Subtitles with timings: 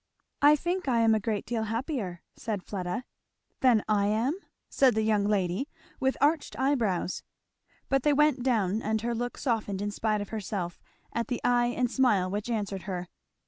[0.41, 3.03] "I think I am a great deal happier," said Fleda.
[3.59, 4.33] "Than I am?"
[4.67, 5.67] said the young lady,
[5.99, 7.21] with arched eyebrows.
[7.87, 10.81] But they went down and her look softened in spite of herself
[11.13, 13.09] at the eye and smile which answered her.